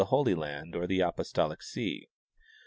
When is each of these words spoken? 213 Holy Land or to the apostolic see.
213 0.01 0.17
Holy 0.17 0.33
Land 0.33 0.75
or 0.75 0.81
to 0.81 0.87
the 0.87 1.01
apostolic 1.01 1.61
see. 1.61 2.09